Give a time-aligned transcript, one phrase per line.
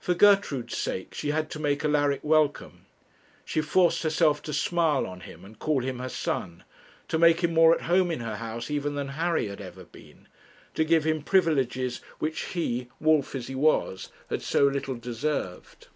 [0.00, 2.86] For Gertrude's sake she had to make Alaric welcome;
[3.44, 6.64] she forced herself to smile on him and call him her son;
[7.06, 10.26] to make him more at home in her house even than Harry had ever been;
[10.74, 15.86] to give him privileges which he, wolf as he was, had so little deserved.